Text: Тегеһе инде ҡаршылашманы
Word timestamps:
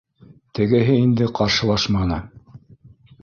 Тегеһе 0.59 0.95
инде 1.01 1.27
ҡаршылашманы 1.39 2.17